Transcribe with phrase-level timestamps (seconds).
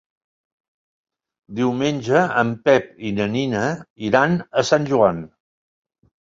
[1.59, 3.61] Diumenge en Pep i na Nina
[4.09, 5.23] iran a Sant Joan.